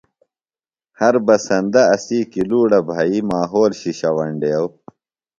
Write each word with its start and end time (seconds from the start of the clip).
ہر 0.99 1.15
بسندہ 1.25 1.81
اسی 1.95 2.19
کِلُوڑہ 2.31 2.79
بھئ 2.87 3.13
ماحول 3.29 3.71
شِشہ 3.79 4.09
ویننڈیو۔ 4.15 4.65